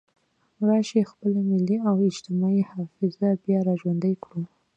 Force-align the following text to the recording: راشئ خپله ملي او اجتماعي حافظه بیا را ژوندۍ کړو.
راشئ 0.67 1.01
خپله 1.11 1.39
ملي 1.49 1.77
او 1.89 1.95
اجتماعي 2.09 2.63
حافظه 2.71 3.29
بیا 3.43 3.59
را 3.67 3.73
ژوندۍ 3.81 4.15
کړو. 4.23 4.41